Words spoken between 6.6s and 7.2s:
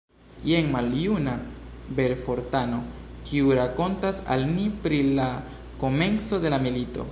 milito.